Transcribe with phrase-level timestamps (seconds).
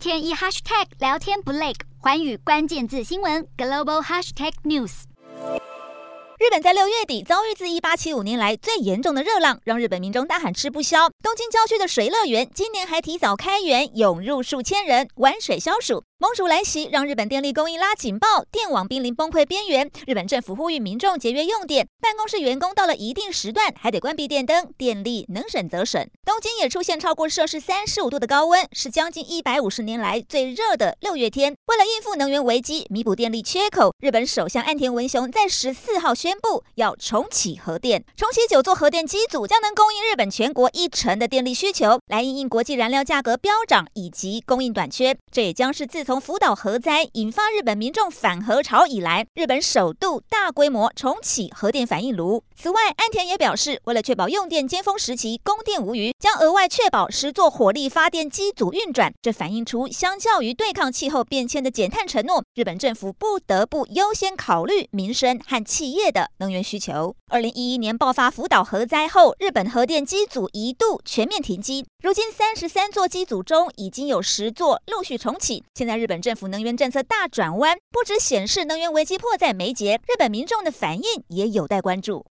[0.00, 5.02] 天一 hashtag 聊天不累，环宇关键字新闻 global hashtag news。
[6.38, 11.10] 日本在六月底遭遇自一八七五年来最严重的热浪，让日本民众大喊吃不消。
[11.22, 16.02] 东京郊区的水乐园今年还提早开园，涌入数千人玩水消暑。
[16.22, 19.90] 猛暑来袭，让日本电力供应拉警报，电网濒临崩溃边缘。
[20.06, 26.06] 日本政府呼吁民众节约用电，办公室员工到了一定时段还得关闭电灯，电力能省则省。
[26.22, 31.56] 东京也出现超过摄氏三十五度的高温，是将近一百五十年来最热的六月天。
[31.68, 45.16] 为了应付能源危机，弥补电力缺口，日本首相岸田文雄在十四号宣布要重启核电，重启九座核电机组将能供应日本全国一成的电力需求，来应应国际燃料价格飙涨以及供应短缺。
[45.32, 52.42] 这也将是自从从福岛核灾引发日本民众反核潮以来，日本首度大规模重启核电反应炉。
[52.56, 59.12] 此外，安田也表示，为了确保用电尖峰时期供电无虞，将额外确保十座火力发电机组运转。
[59.22, 67.14] 这反映出，相较于对抗气候变迁的减碳承诺，日本政府不得不优先考虑民生和企业的能源需求。
[67.30, 71.86] 二零一一年爆发福岛核灾后，日本核电机组一度全面停机。
[72.02, 75.62] 如今，三十三座机组中已经有十座陆续重启。
[75.76, 82.24] 现在，日本政府能源政策大转弯，不止显示能源危机迫在眉睫，日本民众的反应也有待关注。